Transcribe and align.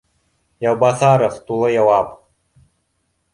—Яубаҫаров 0.67 1.37
тулы 1.51 1.69
яуап 1.75 2.17